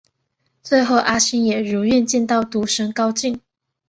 [0.63, 3.39] 最后阿星也如愿见到赌神高进。